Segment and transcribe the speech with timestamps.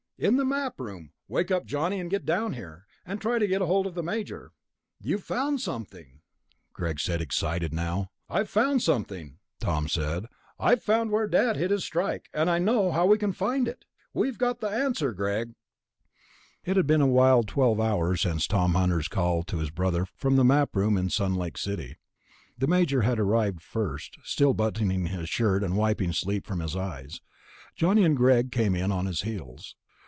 [0.23, 1.13] "In the Map Room.
[1.27, 2.85] Wake Johnny up and get down here.
[3.07, 4.51] And try to get hold of the Major."
[4.99, 6.21] "You've found something,"
[6.73, 8.11] Greg said, excited now.
[8.29, 10.27] "I've found something," Tom said.
[10.59, 12.29] "I've found where Dad hid his strike...
[12.35, 13.83] and I know how we can find it!
[14.13, 15.55] We've got the answer, Greg."
[16.65, 16.65] 14.
[16.65, 19.57] The Missing Asteroid It had been a wild twelve hours since Tom Hunter's call to
[19.57, 21.97] his brother from the Map Room in Sun Lake City.
[22.59, 27.21] The Major had arrived first, still buttoning his shirt and wiping sleep from his eyes.
[27.75, 29.73] Johnny and Greg came in on his heels.